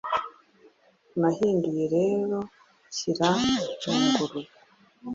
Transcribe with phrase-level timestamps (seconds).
[1.19, 2.37] Nahinduye rero
[2.87, 3.29] Nshyira
[3.91, 4.41] mu ngurube.